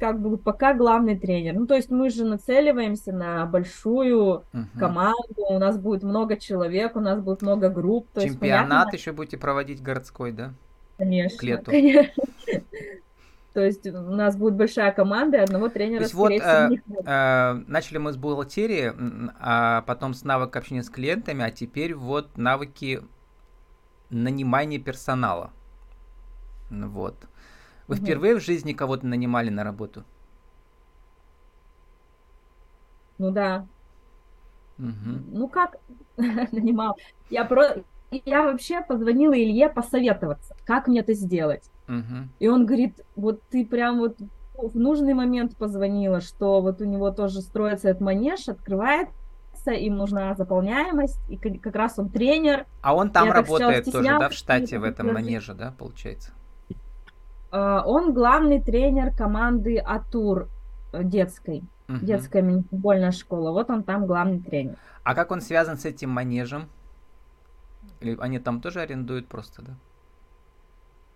как 0.00 0.18
бы 0.18 0.38
пока 0.38 0.72
главный 0.72 1.18
тренер. 1.18 1.52
Ну, 1.52 1.66
то 1.66 1.74
есть 1.74 1.90
мы 1.90 2.08
же 2.08 2.24
нацеливаемся 2.24 3.12
на 3.12 3.44
большую 3.44 4.44
uh 4.54 4.64
команду, 4.78 5.44
у 5.50 5.58
нас 5.58 5.76
будет 5.76 6.02
много 6.02 6.38
человек, 6.38 6.96
у 6.96 7.00
нас 7.00 7.20
будет 7.20 7.42
много 7.42 7.68
групп. 7.68 8.06
То 8.14 8.22
Чемпионат 8.22 8.30
есть, 8.30 8.70
понятно... 8.70 8.96
еще 8.96 9.12
будете 9.12 9.36
проводить 9.36 9.82
городской, 9.82 10.32
да? 10.32 10.54
Конечно, 10.98 11.38
к 11.38 11.42
лету. 11.42 11.70
конечно. 11.70 12.24
То 13.52 13.64
есть 13.64 13.86
у 13.86 13.92
нас 13.92 14.36
будет 14.36 14.54
большая 14.54 14.92
команда, 14.92 15.38
и 15.38 15.40
одного 15.40 15.68
тренера, 15.68 16.00
То 16.00 16.02
есть 16.02 16.14
вот 16.14 16.32
всего, 16.32 16.44
э, 16.44 16.70
э, 17.06 17.52
начали 17.66 17.98
мы 17.98 18.12
с 18.12 18.16
бухгалтерии, 18.16 18.92
а 19.40 19.82
потом 19.82 20.12
с 20.12 20.24
навык 20.24 20.54
общения 20.56 20.82
с 20.82 20.90
клиентами, 20.90 21.42
а 21.44 21.50
теперь 21.50 21.94
вот 21.94 22.36
навыки 22.36 23.02
нанимания 24.10 24.78
персонала. 24.78 25.52
Вот. 26.70 27.14
Вы 27.88 27.96
Мгм. 27.96 28.04
впервые 28.04 28.36
в 28.36 28.42
жизни 28.42 28.72
кого-то 28.72 29.06
нанимали 29.06 29.48
на 29.50 29.64
работу? 29.64 30.04
Ну 33.18 33.30
да, 33.30 33.68
Мгм. 34.78 35.22
ну 35.32 35.48
как 35.48 35.76
нанимал? 36.16 36.96
Я 37.30 37.44
про... 37.44 37.84
Я 38.10 38.44
вообще 38.44 38.82
позвонила 38.82 39.34
Илье 39.34 39.68
посоветоваться, 39.68 40.54
как 40.64 40.86
мне 40.88 41.00
это 41.00 41.12
сделать. 41.14 41.70
Мгм. 41.88 42.30
И 42.38 42.48
он 42.48 42.66
говорит, 42.66 43.00
вот 43.16 43.42
ты 43.50 43.64
прям 43.66 43.98
вот 43.98 44.16
в 44.56 44.78
нужный 44.78 45.14
момент 45.14 45.56
позвонила, 45.56 46.20
что 46.20 46.60
вот 46.60 46.80
у 46.80 46.84
него 46.84 47.10
тоже 47.10 47.40
строится 47.40 47.90
этот 47.90 48.00
манеж, 48.00 48.48
открывается, 48.48 49.12
им 49.72 49.96
нужна 49.96 50.34
заполняемость, 50.34 51.20
и 51.28 51.36
как 51.36 51.74
раз 51.74 51.98
он 51.98 52.08
тренер. 52.08 52.66
А 52.80 52.94
он 52.94 53.10
там 53.10 53.26
Я 53.26 53.34
работает 53.34 53.84
тоже, 53.84 54.08
да, 54.18 54.28
в 54.28 54.32
штате 54.32 54.76
и 54.76 54.78
в 54.78 54.84
этом 54.84 55.12
манеже, 55.12 55.54
да, 55.54 55.74
получается? 55.76 56.32
Э, 57.52 57.80
Он 57.84 58.12
главный 58.12 58.62
тренер 58.62 59.14
команды 59.14 59.78
Атур 59.78 60.48
детской, 60.92 61.64
Мгм. 61.88 62.04
детская 62.06 62.42
мини-футбольная 62.42 63.12
школа. 63.12 63.50
Вот 63.50 63.70
он 63.70 63.82
там 63.82 64.06
главный 64.06 64.40
тренер. 64.40 64.76
А 65.02 65.14
как 65.14 65.30
он 65.30 65.40
связан 65.40 65.76
с 65.76 65.84
этим 65.84 66.10
манежем? 66.10 66.68
Или 68.00 68.16
они 68.20 68.38
там 68.38 68.60
тоже 68.60 68.80
арендуют 68.80 69.28
просто, 69.28 69.62
да? 69.62 69.74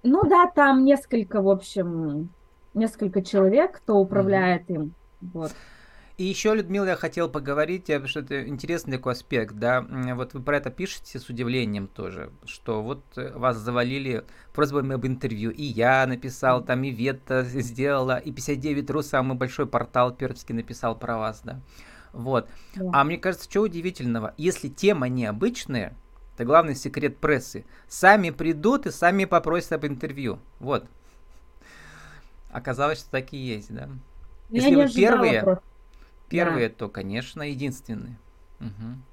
Ну 0.03 0.23
да, 0.23 0.47
там 0.47 0.85
несколько, 0.85 1.43
в 1.43 1.49
общем, 1.49 2.31
несколько 2.75 3.23
человек, 3.23 3.79
кто 3.79 3.97
управляет 3.97 4.71
им. 4.71 4.95
Вот. 5.21 5.53
И 6.21 6.25
еще, 6.25 6.55
Людмила, 6.55 6.85
я 6.85 6.97
хотел 6.97 7.31
поговорить, 7.31 7.89
э, 7.89 7.95
потому 7.95 8.09
что 8.09 8.21
это 8.21 8.47
интересный 8.47 8.99
такой 8.99 9.15
аспект, 9.15 9.55
да, 9.55 9.81
вот 10.15 10.35
вы 10.35 10.43
про 10.43 10.59
это 10.59 10.69
пишете 10.69 11.19
с 11.19 11.31
удивлением 11.31 11.89
тоже, 11.89 12.31
что 12.45 12.83
вот 12.83 13.03
э, 13.17 13.33
вас 13.39 13.57
завалили 13.57 14.27
просьбами 14.53 14.97
об 14.97 15.07
интервью, 15.07 15.51
и 15.51 15.63
я 15.63 16.07
написал, 16.07 16.63
там 16.63 16.85
и 16.85 16.91
Вета 16.91 17.43
сделала, 17.43 18.19
и 18.19 18.33
59.ru, 18.33 19.03
самый 19.03 19.39
большой 19.39 19.67
портал 19.67 20.15
пермский, 20.15 20.55
написал 20.55 20.95
про 20.95 21.17
вас, 21.17 21.41
да, 21.43 21.63
вот. 22.13 22.51
Да. 22.75 22.91
А 22.93 23.05
мне 23.05 23.17
кажется, 23.17 23.49
что 23.51 23.63
удивительного, 23.63 24.35
если 24.37 24.69
тема 24.69 25.09
необычная, 25.09 25.97
это 26.41 26.47
главный 26.47 26.75
секрет 26.75 27.19
прессы, 27.19 27.67
сами 27.87 28.31
придут 28.31 28.87
и 28.87 28.91
сами 28.91 29.27
попросят 29.27 29.73
об 29.73 29.85
интервью, 29.85 30.39
вот. 30.59 30.87
Оказалось, 32.51 33.01
что 33.01 33.11
так 33.11 33.35
и 33.35 33.37
есть, 33.37 33.73
да. 33.73 33.87
Но 33.87 33.97
Если 34.49 34.71
я 34.71 34.77
не 34.77 34.83
вы 34.87 34.91
первые, 34.93 35.43
просто. 35.43 35.65
Первые, 36.31 36.69
то, 36.71 36.89
конечно, 36.89 37.43
единственные. 37.43 38.17
Мгм. 38.59 39.05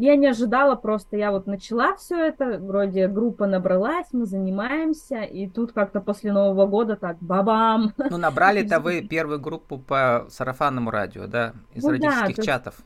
Я 0.00 0.16
не 0.16 0.26
ожидала 0.28 0.74
просто, 0.76 1.16
я 1.18 1.30
вот 1.30 1.46
начала 1.46 1.94
все 1.96 2.16
это, 2.28 2.58
вроде 2.58 3.06
группа 3.06 3.46
набралась, 3.46 4.06
мы 4.12 4.24
занимаемся, 4.24 5.20
и 5.22 5.46
тут 5.46 5.72
как-то 5.72 6.00
после 6.00 6.32
Нового 6.32 6.66
года 6.66 6.96
так 6.96 7.18
бабам. 7.20 7.92
Ну, 7.98 8.16
набрали-то 8.16 8.80
вы 8.80 9.02
первую 9.02 9.38
группу 9.40 9.78
по 9.78 10.26
сарафанному 10.30 10.90
радио, 10.90 11.26
да, 11.26 11.52
из 11.74 11.82
Ну 11.84 11.90
да, 11.90 11.92
родительских 11.92 12.38
есть- 12.38 12.44
чатов. 12.46 12.76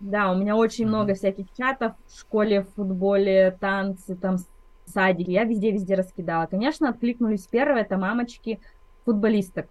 Да, 0.00 0.30
у 0.32 0.36
меня 0.36 0.56
очень 0.56 0.84
Мгм. 0.84 0.94
много 0.94 1.14
всяких 1.14 1.46
чатов 1.56 1.92
в 2.06 2.18
школе, 2.18 2.62
в 2.62 2.68
футболе, 2.74 3.56
танцы, 3.60 4.14
там 4.14 4.36
садики. 4.86 5.30
Я 5.30 5.44
везде-везде 5.44 5.94
раскидала. 5.94 6.46
Конечно, 6.46 6.88
откликнулись 6.90 7.46
первые, 7.46 7.82
это 7.82 7.96
мамочки 7.96 8.60
футболисток. 9.04 9.66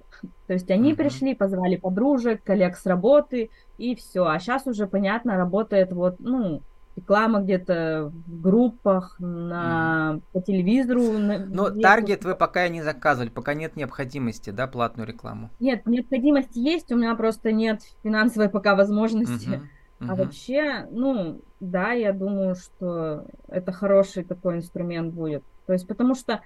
То 0.48 0.54
есть 0.54 0.70
они 0.72 0.90
Мгм. 0.94 0.98
пришли, 0.98 1.36
позвали 1.36 1.76
подружек, 1.76 2.44
коллег 2.44 2.76
с 2.78 2.86
работы, 2.86 3.50
и 3.78 3.96
все. 3.96 4.26
А 4.26 4.40
сейчас 4.40 4.66
уже, 4.66 4.88
понятно, 4.88 5.36
работает 5.38 5.92
вот, 5.92 6.16
ну, 6.20 6.62
реклама 6.96 7.42
где-то 7.42 8.14
в 8.26 8.42
группах, 8.42 9.18
на, 9.20 10.20
по 10.32 10.42
телевизору. 10.42 11.18
на- 11.20 11.40
Но 11.46 11.68
везде. 11.68 11.82
таргет 11.82 12.24
вы 12.24 12.36
пока 12.36 12.70
не 12.70 12.82
заказывали, 12.82 13.30
пока 13.30 13.54
нет 13.54 13.76
необходимости, 13.76 14.50
да, 14.52 14.66
платную 14.68 15.06
рекламу. 15.06 15.50
Нет, 15.60 15.86
необходимость 15.86 16.56
есть, 16.56 16.92
у 16.94 16.96
меня 16.96 17.14
просто 17.16 17.52
нет 17.52 17.82
финансовой 18.02 18.48
пока 18.50 18.76
возможности. 18.76 19.62
А 20.00 20.16
вообще, 20.16 20.88
ну, 20.92 21.42
да, 21.60 21.92
я 21.92 22.12
думаю, 22.12 22.56
что 22.56 23.26
это 23.48 23.72
хороший 23.72 24.24
такой 24.24 24.58
инструмент 24.58 25.14
будет. 25.14 25.44
То 25.66 25.74
есть, 25.74 25.88
потому 25.88 26.16
что, 26.16 26.42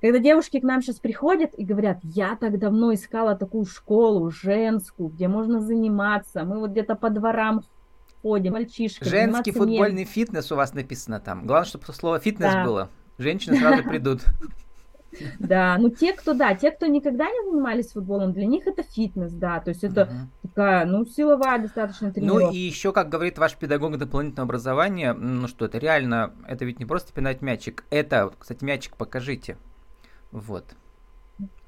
когда 0.00 0.18
девушки 0.18 0.58
к 0.58 0.64
нам 0.64 0.82
сейчас 0.82 0.98
приходят 0.98 1.52
и 1.56 1.64
говорят, 1.64 1.98
я 2.02 2.36
так 2.36 2.58
давно 2.58 2.92
искала 2.92 3.36
такую 3.36 3.64
школу 3.64 4.30
женскую, 4.30 5.08
где 5.08 5.28
можно 5.28 5.60
заниматься, 5.60 6.44
мы 6.44 6.58
вот 6.58 6.70
где-то 6.72 6.96
по 6.96 7.10
дворам 7.10 7.62
ходим, 8.22 8.52
мальчишкам, 8.52 9.08
Женский 9.08 9.52
футбольный 9.52 10.04
фитнес 10.04 10.50
у 10.52 10.56
вас 10.56 10.74
написано 10.74 11.20
там. 11.20 11.46
Главное, 11.46 11.68
чтобы 11.68 11.84
слово 11.92 12.18
фитнес 12.18 12.52
Да. 12.52 12.64
было. 12.64 12.90
Женщины 13.18 13.56
сразу 13.56 13.82
придут. 13.84 14.22
Да, 15.38 15.76
ну 15.78 15.90
те, 15.90 16.12
кто, 16.12 16.34
да, 16.34 16.54
те, 16.54 16.70
кто 16.70 16.86
никогда 16.86 17.24
не 17.24 17.50
занимались 17.50 17.92
футболом, 17.92 18.32
для 18.32 18.46
них 18.46 18.66
это 18.66 18.82
фитнес, 18.82 19.32
да, 19.32 19.60
то 19.60 19.70
есть 19.70 19.84
это 19.84 20.06
Мгм. 20.06 20.30
такая, 20.42 20.86
ну, 20.86 21.04
силовая 21.04 21.58
достаточно 21.58 22.12
тренировка. 22.12 22.44
Ну 22.46 22.52
и 22.52 22.56
еще, 22.56 22.92
как 22.92 23.08
говорит 23.08 23.38
ваш 23.38 23.56
педагог 23.56 23.98
дополнительного 23.98 24.44
образования, 24.46 25.12
ну 25.12 25.48
что, 25.48 25.64
это 25.64 25.78
реально, 25.78 26.32
это 26.46 26.64
ведь 26.64 26.78
не 26.78 26.86
просто 26.86 27.12
пинать 27.12 27.42
мячик, 27.42 27.84
это, 27.90 28.32
кстати, 28.38 28.64
мячик 28.64 28.96
покажите. 28.96 29.56
Вот. 30.30 30.64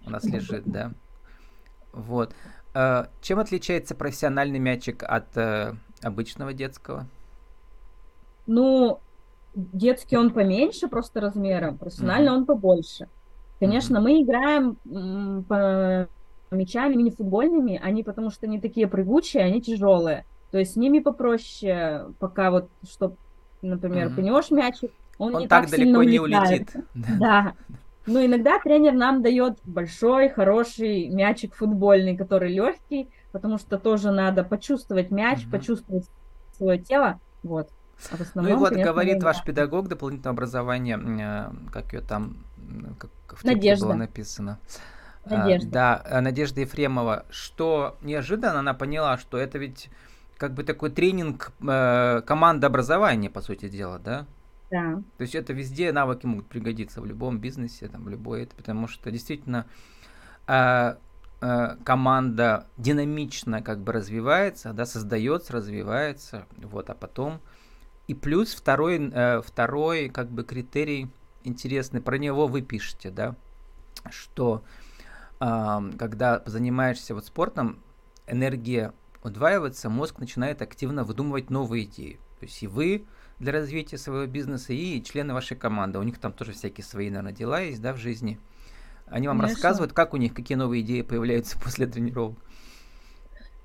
У 0.07 0.11
нас 0.11 0.25
лежит, 0.25 0.65
да. 0.67 0.93
Вот. 1.93 2.35
Э, 2.75 3.07
Чем 3.21 3.39
отличается 3.39 3.95
профессиональный 3.95 4.59
мячик 4.59 5.03
от 5.03 5.37
э, 5.37 5.75
обычного 6.01 6.53
детского? 6.53 7.07
Ну, 8.47 9.01
детский 9.55 10.17
он 10.17 10.31
поменьше 10.33 10.89
просто 10.89 11.21
размером, 11.21 11.79
профессионально 11.79 12.35
он 12.35 12.47
побольше. 12.47 13.09
Конечно, 13.63 14.01
мы 14.01 14.23
играем 14.23 14.77
по 15.47 16.09
мячами 16.51 16.97
мини-футбольными, 16.97 17.81
они 17.83 18.03
потому 18.03 18.31
что 18.31 18.47
они 18.47 18.61
такие 18.61 18.89
прыгучие, 18.89 19.45
они 19.45 19.63
тяжелые. 19.63 20.25
То 20.51 20.59
есть 20.59 20.73
с 20.73 20.77
ними 20.77 20.99
попроще, 20.99 22.07
пока 22.19 22.51
вот, 22.51 22.71
чтоб, 22.85 23.17
например, 23.63 24.09
Мгм. 24.09 24.17
пнешь 24.17 24.51
мячик, 24.51 24.91
он, 25.19 25.35
Он 25.35 25.41
не 25.43 25.49
так 25.49 25.63
так 25.63 25.71
сильно 25.71 25.99
далеко 25.99 26.03
не 26.03 26.19
улетает. 26.19 26.63
улетит. 26.63 26.77
Да. 27.21 27.55
Но 28.05 28.25
иногда 28.25 28.59
тренер 28.59 28.95
нам 28.95 29.23
дает 29.23 29.59
большой, 29.65 30.29
хороший 30.29 31.09
мячик 31.09 31.55
футбольный, 31.55 32.17
который 32.17 32.53
легкий, 32.53 33.11
потому 33.31 33.59
что 33.59 33.79
тоже 33.79 34.11
надо 34.11 34.43
почувствовать 34.43 35.11
мяч, 35.13 35.39
Мгм. 35.39 35.51
почувствовать 35.51 36.05
свое 36.51 36.83
тело. 36.83 37.21
Вот. 37.45 37.69
А 38.11 38.17
в 38.17 38.21
Ну 38.41 38.49
и 38.49 38.53
основном, 38.53 38.59
вот 38.59 38.73
конечно, 38.73 38.93
говорит 38.93 39.23
ваш 39.23 39.43
педагог 39.45 39.89
дополнительного 39.89 40.35
образования, 40.35 40.99
э, 40.99 41.71
как 41.71 41.93
ее 41.93 42.01
там, 42.01 42.45
как 42.99 43.39
в 43.39 43.45
Надежда. 43.45 43.87
было 43.87 43.95
написано. 43.95 44.59
А, 45.25 45.39
Надежда. 45.39 45.71
Да, 45.71 46.03
э, 46.05 46.21
Надежда 46.21 46.61
Ефремова, 46.61 47.25
что 47.31 47.97
неожиданно 48.03 48.61
она 48.61 48.75
поняла, 48.75 49.19
что 49.19 49.39
это 49.39 49.59
ведь 49.59 49.89
как 50.37 50.55
бы 50.55 50.65
такой 50.65 50.91
тренинг 50.91 51.53
э, 51.61 52.23
командообразования, 52.27 53.31
по 53.31 53.41
сути 53.41 53.69
дела, 53.69 53.99
да? 53.99 54.27
Да. 54.71 55.03
То 55.19 55.23
есть 55.23 55.35
это 55.35 55.53
везде 55.53 55.93
навыки 55.93 56.27
могут 56.27 56.47
пригодиться 56.47 57.01
в 57.01 57.07
любом 57.07 57.39
бизнесе, 57.39 57.89
там, 57.89 58.05
в 58.05 58.09
любой 58.09 58.45
это, 58.45 58.57
потому 58.57 58.89
что 58.89 59.11
действительно 59.11 59.67
э, 60.49 60.97
э, 61.43 61.77
команда 61.85 62.67
динамично 62.79 63.63
как 63.63 63.81
бы 63.81 63.93
развивается, 63.93 64.73
да, 64.73 64.87
создается, 64.87 65.53
развивается, 65.53 66.47
вот, 66.57 66.89
а 66.91 66.95
потом 66.95 67.41
и 68.09 68.15
плюс 68.15 68.55
второй, 68.55 69.11
э, 69.13 69.43
второй 69.43 70.09
как 70.09 70.29
бы 70.29 70.43
критерий 70.43 71.09
интересный, 71.45 72.01
про 72.01 72.17
него 72.17 72.47
вы 72.47 72.63
пишете, 72.63 73.11
да, 73.11 73.37
что 74.11 74.65
ам, 75.41 75.93
когда 75.99 76.43
занимаешься 76.47 77.15
вот 77.15 77.27
спортом, 77.27 77.83
энергия 78.27 78.93
удваивается, 79.23 79.89
мозг 79.89 80.19
начинает 80.19 80.63
активно 80.63 81.05
выдумывать 81.05 81.51
новые 81.51 81.85
идеи. 81.85 82.19
То 82.41 82.47
есть 82.47 82.63
и 82.63 82.67
вы 82.67 83.07
для 83.39 83.53
развития 83.53 83.99
своего 83.99 84.27
бизнеса, 84.27 84.73
и 84.73 85.03
члены 85.03 85.35
вашей 85.35 85.57
команды. 85.57 85.99
У 85.99 86.03
них 86.03 86.19
там 86.19 86.33
тоже 86.33 86.53
всякие 86.53 86.85
свои, 86.85 87.11
наверное, 87.11 87.33
дела 87.33 87.61
есть, 87.61 87.83
да, 87.83 87.93
в 87.93 87.97
жизни. 87.97 88.39
Они 89.07 89.29
вам 89.29 89.39
Конечно. 89.39 89.57
рассказывают, 89.57 89.93
как 89.93 90.15
у 90.15 90.17
них, 90.17 90.33
какие 90.33 90.57
новые 90.57 90.83
идеи 90.83 91.03
появляются 91.03 91.59
после 91.63 91.87
тренировок. 91.87 92.39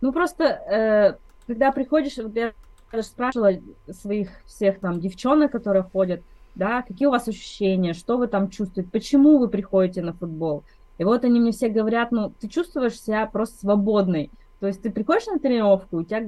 Ну, 0.01 0.11
просто, 0.11 0.43
э, 0.43 1.17
когда 1.47 1.71
приходишь, 1.71 2.17
вот 2.17 2.35
я 2.35 2.53
спрашивала 3.01 3.53
своих 3.91 4.29
всех 4.45 4.79
там 4.79 4.99
девчонок, 4.99 5.51
которые 5.51 5.83
ходят, 5.83 6.21
да, 6.57 6.81
какие 6.81 7.07
у 7.07 7.11
вас 7.11 7.27
ощущения, 7.27 7.93
что 7.93 8.17
вы 8.17 8.27
там 8.27 8.49
чувствуете, 8.49 8.89
почему 8.91 9.37
вы 9.37 9.47
приходите 9.47 10.01
на 10.01 10.13
футбол. 10.13 10.63
И 10.97 11.03
вот 11.03 11.23
они 11.23 11.39
мне 11.39 11.51
все 11.51 11.69
говорят, 11.69 12.11
ну, 12.11 12.31
ты 12.39 12.47
чувствуешь 12.47 12.99
себя 12.99 13.25
просто 13.27 13.59
свободной. 13.59 14.31
То 14.59 14.65
есть 14.65 14.81
ты 14.81 14.89
приходишь 14.89 15.27
на 15.27 15.37
тренировку, 15.37 15.97
у 15.97 16.03
тебя 16.03 16.27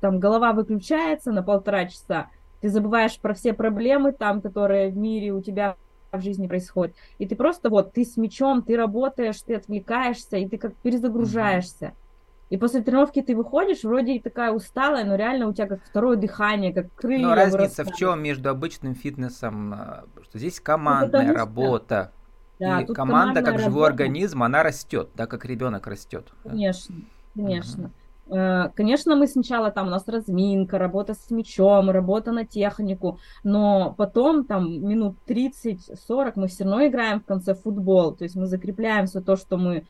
там 0.00 0.18
голова 0.18 0.52
выключается 0.52 1.30
на 1.30 1.44
полтора 1.44 1.86
часа, 1.86 2.28
ты 2.60 2.68
забываешь 2.68 3.18
про 3.20 3.34
все 3.34 3.52
проблемы 3.52 4.10
там, 4.10 4.40
которые 4.40 4.90
в 4.90 4.96
мире 4.96 5.32
у 5.32 5.40
тебя 5.40 5.76
в 6.10 6.20
жизни 6.20 6.48
происходит. 6.48 6.96
И 7.18 7.26
ты 7.26 7.36
просто 7.36 7.70
вот, 7.70 7.92
ты 7.92 8.04
с 8.04 8.16
мячом, 8.16 8.62
ты 8.62 8.76
работаешь, 8.76 9.40
ты 9.42 9.54
отвлекаешься, 9.54 10.38
и 10.38 10.48
ты 10.48 10.58
как 10.58 10.74
перезагружаешься. 10.76 11.86
Mm-hmm. 11.86 12.07
И 12.50 12.56
после 12.56 12.80
тренировки 12.82 13.20
ты 13.20 13.36
выходишь, 13.36 13.82
вроде 13.82 14.14
и 14.14 14.20
такая 14.20 14.52
усталая, 14.52 15.04
но 15.04 15.16
реально 15.16 15.48
у 15.48 15.52
тебя 15.52 15.66
как 15.66 15.84
второе 15.84 16.16
дыхание, 16.16 16.72
как 16.72 16.92
крылья 16.94 17.26
Но 17.26 17.34
разница 17.34 17.58
вырастают. 17.58 17.90
в 17.90 17.96
чем 17.96 18.22
между 18.22 18.48
обычным 18.48 18.94
фитнесом, 18.94 19.74
а, 19.74 20.04
что 20.22 20.38
здесь 20.38 20.60
командная 20.60 21.28
ну, 21.28 21.34
работа, 21.34 22.12
да, 22.58 22.80
и 22.80 22.86
команда 22.86 23.42
как 23.42 23.58
живой 23.58 23.88
работа. 23.88 24.04
организм, 24.04 24.42
она 24.42 24.62
растет, 24.62 25.10
да, 25.14 25.26
как 25.26 25.44
ребенок 25.44 25.86
растет. 25.86 26.32
Конечно, 26.42 26.94
да? 27.34 27.42
конечно. 27.42 27.84
Угу. 27.84 27.92
Конечно, 28.28 29.16
мы 29.16 29.26
сначала 29.26 29.70
там 29.70 29.86
у 29.86 29.90
нас 29.90 30.06
разминка, 30.06 30.78
работа 30.78 31.14
с 31.14 31.30
мячом, 31.30 31.88
работа 31.88 32.30
на 32.30 32.44
технику, 32.44 33.18
но 33.42 33.94
потом 33.96 34.44
там 34.44 34.86
минут 34.86 35.16
30-40 35.26 36.32
мы 36.36 36.48
все 36.48 36.64
равно 36.64 36.86
играем 36.86 37.20
в 37.20 37.24
конце 37.24 37.54
футбол, 37.54 38.14
то 38.14 38.24
есть 38.24 38.36
мы 38.36 38.44
закрепляем 38.44 39.06
все 39.06 39.22
то, 39.22 39.36
что 39.36 39.56
мы 39.56 39.86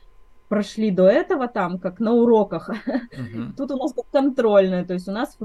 прошли 0.49 0.91
до 0.91 1.07
этого 1.07 1.47
там, 1.47 1.79
как 1.79 1.99
на 1.99 2.11
уроках. 2.11 2.69
Uh-huh. 2.69 3.53
Тут 3.57 3.71
у 3.71 3.77
нас 3.77 3.93
как 3.93 4.05
контрольная, 4.11 4.83
то 4.83 4.93
есть 4.93 5.07
у 5.07 5.11
нас 5.11 5.37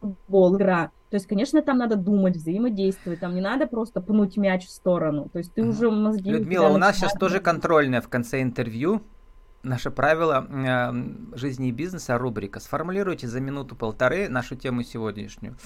футбол, 0.00 0.56
игра. 0.56 0.90
То 1.10 1.16
есть, 1.16 1.28
конечно, 1.28 1.62
там 1.62 1.78
надо 1.78 1.94
думать, 1.94 2.36
взаимодействовать, 2.36 3.20
там 3.20 3.34
не 3.34 3.40
надо 3.40 3.68
просто 3.68 4.00
пнуть 4.00 4.36
мяч 4.36 4.66
в 4.66 4.70
сторону. 4.70 5.28
То 5.32 5.38
есть 5.38 5.54
ты 5.54 5.60
uh-huh. 5.60 5.68
уже 5.68 5.90
мозги... 5.90 6.30
Людмила, 6.30 6.68
у 6.68 6.78
нас 6.78 6.96
сейчас 6.96 7.12
тоже 7.12 7.38
контрольная 7.38 8.00
в 8.00 8.08
конце 8.08 8.42
интервью. 8.42 9.02
Наше 9.62 9.90
правило 9.90 10.46
э, 10.46 11.36
жизни 11.36 11.68
и 11.68 11.72
бизнеса, 11.72 12.18
рубрика. 12.18 12.60
Сформулируйте 12.60 13.28
за 13.28 13.40
минуту-полторы 13.40 14.28
нашу 14.28 14.56
тему 14.56 14.82
сегодняшнюю. 14.82 15.56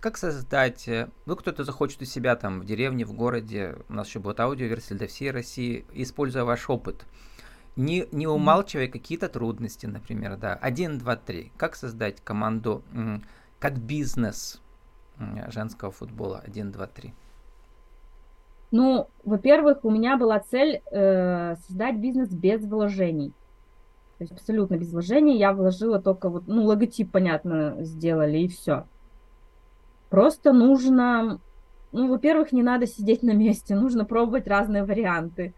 Как 0.00 0.16
создать, 0.16 0.88
э, 0.88 1.08
ну 1.26 1.36
кто-то 1.36 1.64
захочет 1.64 2.02
у 2.02 2.04
себя 2.04 2.34
там 2.36 2.60
в 2.60 2.64
деревне, 2.64 3.04
в 3.04 3.12
городе, 3.12 3.76
у 3.88 3.92
нас 3.92 4.08
еще 4.08 4.18
будет 4.18 4.40
аудиоверсия 4.40 4.96
для 4.96 5.06
всей 5.06 5.30
России, 5.30 5.84
используя 5.92 6.44
ваш 6.44 6.68
опыт, 6.68 7.04
не, 7.76 8.06
не 8.12 8.26
умалчивая 8.26 8.88
какие-то 8.88 9.28
трудности, 9.28 9.86
например, 9.86 10.36
да. 10.36 10.54
Один, 10.54 10.98
два, 10.98 11.16
три. 11.16 11.52
Как 11.56 11.76
создать 11.76 12.20
команду 12.20 12.82
как 13.58 13.78
бизнес 13.78 14.60
женского 15.48 15.90
футбола? 15.90 16.42
Один, 16.46 16.70
два, 16.70 16.86
три. 16.86 17.14
Ну, 18.70 19.08
во-первых, 19.24 19.84
у 19.84 19.90
меня 19.90 20.16
была 20.16 20.40
цель 20.40 20.82
э, 20.90 21.54
создать 21.66 21.96
бизнес 21.96 22.30
без 22.30 22.64
вложений. 22.64 23.32
То 24.18 24.24
есть 24.24 24.32
абсолютно 24.32 24.76
без 24.76 24.92
вложений. 24.92 25.38
Я 25.38 25.52
вложила 25.52 26.00
только 26.00 26.28
вот, 26.28 26.48
ну, 26.48 26.64
логотип, 26.64 27.10
понятно, 27.10 27.76
сделали 27.80 28.38
и 28.38 28.48
все. 28.48 28.86
Просто 30.10 30.52
нужно, 30.52 31.40
ну, 31.92 32.08
во-первых, 32.08 32.52
не 32.52 32.62
надо 32.62 32.86
сидеть 32.86 33.22
на 33.22 33.32
месте, 33.32 33.76
нужно 33.76 34.04
пробовать 34.04 34.48
разные 34.48 34.84
варианты. 34.84 35.54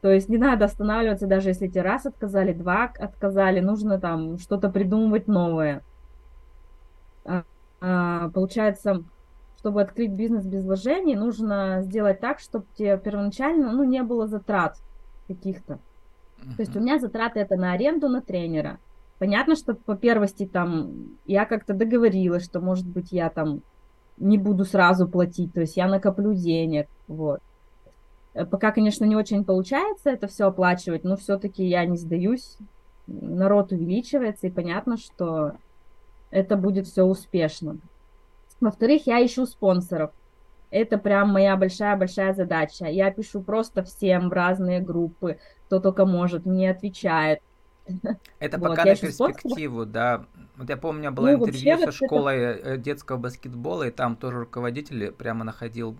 То 0.00 0.10
есть 0.10 0.28
не 0.28 0.38
надо 0.38 0.66
останавливаться, 0.66 1.26
даже 1.26 1.50
если 1.50 1.68
тебе 1.68 1.82
раз 1.82 2.06
отказали, 2.06 2.52
два 2.52 2.84
отказали, 2.98 3.60
нужно 3.60 3.98
там 3.98 4.38
что-то 4.38 4.68
придумывать 4.68 5.26
новое. 5.26 5.82
А, 7.24 7.44
а, 7.80 8.28
получается, 8.30 9.02
чтобы 9.58 9.80
открыть 9.80 10.12
бизнес 10.12 10.44
без 10.44 10.64
вложений, 10.64 11.16
нужно 11.16 11.80
сделать 11.82 12.20
так, 12.20 12.38
чтобы 12.40 12.66
тебе 12.76 12.98
первоначально 12.98 13.72
ну, 13.72 13.84
не 13.84 14.02
было 14.02 14.26
затрат 14.26 14.76
каких-то. 15.26 15.74
Uh-huh. 16.38 16.56
То 16.56 16.62
есть 16.62 16.76
у 16.76 16.80
меня 16.80 16.98
затраты 16.98 17.40
это 17.40 17.56
на 17.56 17.72
аренду, 17.72 18.08
на 18.08 18.20
тренера. 18.20 18.78
Понятно, 19.18 19.56
что 19.56 19.74
по 19.74 19.96
первости 19.96 20.46
там 20.46 21.16
я 21.24 21.46
как-то 21.46 21.72
договорилась, 21.72 22.44
что, 22.44 22.60
может 22.60 22.86
быть, 22.86 23.12
я 23.12 23.30
там 23.30 23.62
не 24.18 24.38
буду 24.38 24.64
сразу 24.64 25.08
платить, 25.08 25.52
то 25.52 25.60
есть 25.60 25.76
я 25.76 25.88
накоплю 25.88 26.34
денег, 26.34 26.86
вот. 27.08 27.40
Э, 28.36 28.44
пока, 28.44 28.70
конечно, 28.70 29.04
не 29.04 29.16
очень 29.16 29.44
получается 29.44 30.10
это 30.10 30.28
все 30.28 30.48
оплачивать, 30.48 31.04
но 31.04 31.16
все-таки 31.16 31.64
я 31.64 31.84
не 31.86 31.96
сдаюсь. 31.96 32.58
Народ 33.06 33.72
увеличивается, 33.72 34.46
и 34.46 34.50
понятно, 34.50 34.98
что 34.98 35.52
это 36.30 36.56
будет 36.56 36.86
все 36.86 37.04
успешно. 37.04 37.78
Во-вторых, 38.60 39.06
я 39.06 39.24
ищу 39.24 39.46
спонсоров. 39.46 40.10
Это 40.70 40.98
прям 40.98 41.30
моя 41.30 41.56
большая-большая 41.56 42.34
задача. 42.34 42.86
Я 42.86 43.10
пишу 43.10 43.40
просто 43.40 43.84
всем 43.84 44.28
в 44.28 44.32
разные 44.32 44.80
группы, 44.80 45.38
кто 45.66 45.80
только 45.80 46.04
может, 46.04 46.44
мне 46.44 46.70
отвечает. 46.70 47.40
Это 48.40 48.58
вот, 48.58 48.70
пока 48.70 48.84
на 48.84 48.96
перспективу, 48.96 49.84
спонсоров. 49.84 49.92
да. 49.92 50.26
Вот 50.56 50.68
я 50.68 50.76
помню, 50.76 50.98
у 50.98 51.00
меня 51.02 51.10
было 51.12 51.26
ну, 51.26 51.46
интервью 51.46 51.78
со 51.78 51.92
школой 51.92 52.38
это... 52.38 52.70
Э, 52.70 52.78
детского 52.78 53.16
баскетбола, 53.16 53.84
и 53.84 53.90
там 53.90 54.16
тоже 54.16 54.40
руководитель 54.40 55.12
прямо 55.12 55.44
находил 55.44 55.96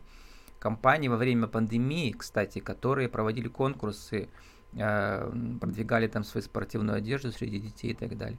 компаний 0.66 1.08
во 1.08 1.16
время 1.16 1.46
пандемии, 1.46 2.10
кстати, 2.10 2.58
которые 2.58 3.08
проводили 3.08 3.46
конкурсы, 3.46 4.28
э, 4.76 5.32
продвигали 5.60 6.08
там 6.08 6.24
свою 6.24 6.42
спортивную 6.42 6.98
одежду 6.98 7.30
среди 7.30 7.60
детей 7.60 7.92
и 7.92 7.94
так 7.94 8.18
далее. 8.18 8.38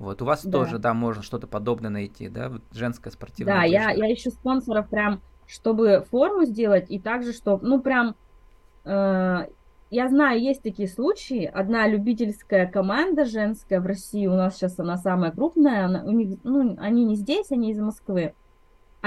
Вот 0.00 0.20
у 0.20 0.24
вас 0.24 0.44
да. 0.44 0.50
тоже, 0.50 0.78
да, 0.78 0.92
можно 0.92 1.22
что-то 1.22 1.46
подобное 1.46 1.90
найти, 1.90 2.28
да, 2.28 2.48
вот 2.48 2.62
женская 2.72 3.12
спортивная 3.12 3.54
да, 3.54 3.60
одежда. 3.60 3.86
Да, 3.86 3.92
я, 3.92 4.06
я 4.08 4.12
ищу 4.12 4.30
спонсоров 4.30 4.88
прям, 4.88 5.20
чтобы 5.46 6.04
форму 6.10 6.46
сделать, 6.46 6.90
и 6.90 6.98
также, 6.98 7.32
чтобы, 7.32 7.64
ну, 7.64 7.80
прям, 7.80 8.16
э, 8.84 9.46
я 9.90 10.08
знаю, 10.08 10.42
есть 10.42 10.64
такие 10.64 10.88
случаи, 10.88 11.44
одна 11.44 11.86
любительская 11.86 12.66
команда 12.66 13.24
женская 13.24 13.80
в 13.80 13.86
России, 13.86 14.26
у 14.26 14.34
нас 14.34 14.56
сейчас 14.56 14.80
она 14.80 14.96
самая 14.96 15.30
крупная, 15.30 15.84
она, 15.84 16.02
у 16.02 16.10
них, 16.10 16.40
ну, 16.42 16.76
они 16.80 17.04
не 17.04 17.14
здесь, 17.14 17.52
они 17.52 17.70
из 17.70 17.78
Москвы, 17.78 18.34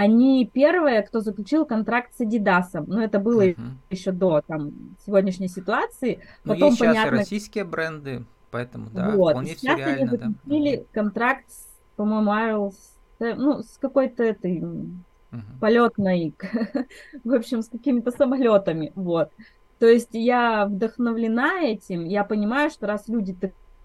они 0.02 0.50
первые, 0.52 1.04
кто 1.04 1.20
заключил 1.20 1.64
контракт 1.64 2.16
с 2.16 2.22
Адидасом. 2.22 2.86
Но 2.88 3.04
это 3.04 3.20
было 3.20 3.50
uh-huh. 3.50 3.56
еще 3.92 4.12
до 4.12 4.42
там, 4.42 4.72
сегодняшней 5.06 5.48
ситуации. 5.48 6.24
Но 6.44 6.54
Потом, 6.54 6.70
есть 6.70 6.80
сейчас 6.80 6.96
понятно... 6.96 7.18
российские 7.20 7.66
бренды, 7.66 8.26
поэтому 8.50 8.90
да, 8.90 9.12
вот. 9.12 9.34
вполне 9.34 9.56
сейчас 9.56 9.76
все 9.76 9.86
реально. 9.86 10.02
Они 10.02 10.18
заключили 10.18 10.76
да. 10.78 10.84
контракт, 10.92 11.46
по-моему, 11.98 12.72
с, 12.72 12.96
ну, 13.20 13.62
с 13.62 13.78
какой-то 13.78 14.24
этой 14.24 14.62
uh-huh. 14.62 15.40
полетной, 15.60 16.34
в 17.24 17.34
общем, 17.36 17.62
с 17.62 17.70
какими-то 17.70 18.10
самолетами. 18.10 18.94
Вот. 18.96 19.30
То 19.78 19.86
есть 19.86 20.10
я 20.14 20.66
вдохновлена 20.66 21.62
этим, 21.62 22.06
я 22.06 22.24
понимаю, 22.24 22.72
что 22.72 22.88
раз 22.88 23.08
люди 23.08 23.38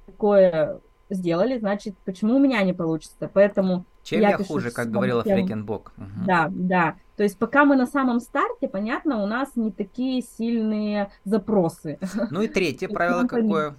такое 0.06 0.80
сделали, 1.10 1.58
значит, 1.58 1.94
почему 2.06 2.36
у 2.36 2.38
меня 2.38 2.62
не 2.62 2.72
получится? 2.72 3.30
Поэтому 3.30 3.84
чем 4.06 4.20
я, 4.20 4.30
я 4.30 4.38
хуже, 4.38 4.70
как 4.70 4.90
говорила 4.90 5.24
Фрекенбок. 5.24 5.92
Угу. 5.96 6.26
Да, 6.26 6.48
да. 6.50 6.94
То 7.16 7.24
есть 7.24 7.36
пока 7.38 7.64
мы 7.64 7.74
на 7.74 7.86
самом 7.86 8.20
старте, 8.20 8.68
понятно, 8.68 9.22
у 9.22 9.26
нас 9.26 9.56
не 9.56 9.72
такие 9.72 10.22
сильные 10.22 11.10
запросы. 11.24 11.98
Ну 12.30 12.42
и 12.42 12.48
третье 12.48 12.88
правило 12.92 13.26
какое? 13.26 13.74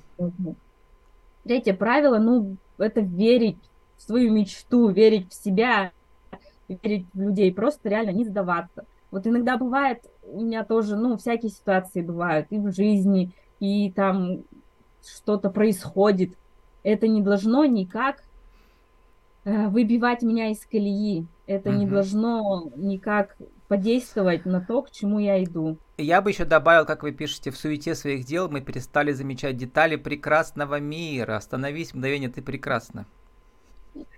Третье 1.46 1.74
правило, 1.74 2.18
ну, 2.18 2.58
это 2.78 3.00
верить 3.00 3.58
в 3.96 4.02
свою 4.02 4.34
мечту, 4.34 4.90
верить 4.90 5.32
в 5.32 5.34
себя, 5.34 5.92
верить 6.68 7.06
в 7.14 7.22
людей, 7.22 7.54
просто 7.54 7.88
реально 7.88 8.10
не 8.10 8.26
сдаваться. 8.26 8.86
Вот 9.12 9.26
иногда 9.26 9.56
бывает, 9.56 10.02
у 10.24 10.42
меня 10.42 10.66
тоже, 10.66 10.98
ну, 10.98 11.16
всякие 11.16 11.52
ситуации 11.52 12.02
бывают 12.02 12.48
и 12.50 12.58
в 12.58 12.74
жизни, 12.74 13.32
и 13.62 13.94
там 13.94 14.44
что-то 15.02 15.50
происходит. 15.50 16.34
Это 16.84 17.08
не 17.08 17.22
должно 17.22 17.64
никак 17.64 18.24
выбивать 19.48 20.24
меня 20.24 20.52
из 20.52 20.66
колеи. 20.66 21.26
Это 21.46 21.70
угу. 21.70 21.80
не 21.80 21.86
должно 21.86 22.70
никак 22.76 23.38
подействовать 23.70 24.46
на 24.46 24.62
то, 24.62 24.82
к 24.82 24.92
чему 24.92 25.20
я 25.20 25.42
иду. 25.44 25.78
Я 25.98 26.22
бы 26.22 26.32
еще 26.32 26.46
добавил, 26.46 26.86
как 26.86 27.04
вы 27.04 27.12
пишете, 27.12 27.52
в 27.52 27.58
суете 27.58 27.96
своих 27.96 28.26
дел 28.26 28.50
мы 28.50 28.62
перестали 28.62 29.12
замечать 29.14 29.58
детали 29.58 29.96
прекрасного 29.96 30.80
мира. 30.80 31.38
Остановись, 31.38 31.94
мгновение, 31.94 32.30
ты 32.30 32.42
прекрасна. 32.42 33.06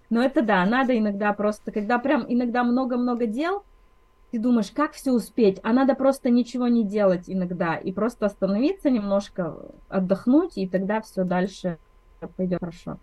Ну 0.10 0.22
это 0.22 0.42
да, 0.42 0.65
надо 0.65 0.98
иногда 0.98 1.32
просто, 1.34 1.72
когда 1.72 2.00
прям 2.00 2.26
иногда 2.28 2.63
много-много 2.63 3.28
дел, 3.28 3.63
ты 4.32 4.39
думаешь, 4.39 4.72
как 4.72 4.94
все 4.94 5.12
успеть, 5.12 5.60
а 5.63 5.74
надо 5.74 5.94
просто 5.94 6.30
ничего 6.32 6.68
не 6.68 6.84
делать 6.84 7.26
иногда 7.28 7.76
и 7.76 7.92
просто 7.92 8.26
остановиться 8.26 8.89
немножко, 8.89 9.56
отдохнуть, 9.88 10.58
и 10.58 10.68
тогда 10.68 11.02
все 11.02 11.24
дальше 11.24 11.78
пойдет 12.36 12.60
хорошо 12.60 12.98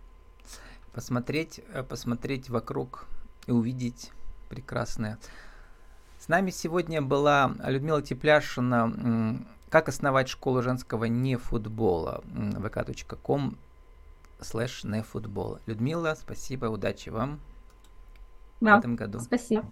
посмотреть, 0.97 1.61
э, 1.75 1.83
посмотреть 1.83 2.49
вокруг 2.49 3.07
и 3.47 3.53
увидеть 3.53 4.11
прекрасное. 4.49 5.19
С 6.19 6.29
нами 6.29 6.51
сегодня 6.51 7.03
была 7.03 7.55
Людмила 7.63 8.01
Тепляшина 8.01 9.45
«Как 9.69 9.91
основать 9.91 10.29
школу 10.29 10.63
женского 10.63 11.05
не 11.05 11.37
футбола» 11.37 12.25
vk.com 12.25 13.59
слэш 14.41 14.85
не 14.85 15.03
футбола. 15.03 15.61
Людмила, 15.67 16.17
спасибо, 16.19 16.67
удачи 16.67 17.11
вам 17.11 17.41
да, 18.63 18.77
в 18.77 18.79
этом 18.79 18.97
году. 18.97 19.21
Спасибо. 19.21 19.67